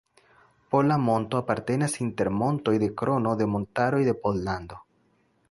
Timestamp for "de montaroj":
3.43-4.03